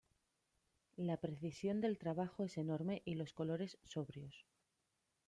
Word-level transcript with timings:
La 0.97 1.17
precisión 1.17 1.79
del 1.79 1.99
trabajo 1.99 2.43
es 2.43 2.57
enorme 2.57 3.03
y 3.05 3.13
los 3.13 3.33
colores 3.33 3.77
sobrios. 3.83 4.47